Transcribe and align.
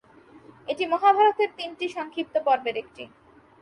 এটি 0.67 0.83
মহাভারতের 0.85 1.49
তিনটি 1.57 1.85
সংক্ষিপ্ত 1.89 2.35
পর্বের 2.45 2.75
একটি। 2.77 3.03